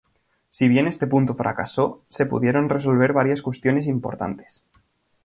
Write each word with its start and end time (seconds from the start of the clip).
Si 0.49 0.67
bien 0.67 0.87
este 0.87 1.05
punto 1.05 1.35
fracasó, 1.35 2.01
se 2.07 2.25
pudieron 2.25 2.69
resolver 2.69 3.13
varias 3.13 3.43
cuestiones 3.43 3.85
importantes. 3.85 4.65